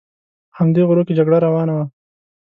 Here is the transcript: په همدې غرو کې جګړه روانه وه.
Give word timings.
په 0.51 0.53
همدې 0.59 0.81
غرو 0.87 1.05
کې 1.07 1.17
جګړه 1.19 1.37
روانه 1.45 1.73
وه. 1.77 1.85